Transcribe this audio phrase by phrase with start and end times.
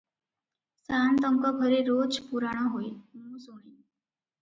[0.87, 2.91] ସାଆନ୍ତଙ୍କ ଘରେ ରୋଜ ପୁରାଣ ହୁଏ,
[3.23, 3.65] ମୁଁ ଶୁଣେ।